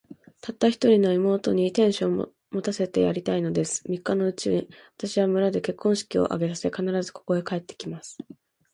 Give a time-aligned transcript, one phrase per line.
[0.41, 3.83] たった一人の妹に、亭主を持たせてやりたいのです。
[3.87, 8.17] 三日のうちに、私は村で結婚式を挙げさせ、必ず、ここへ帰って来ます。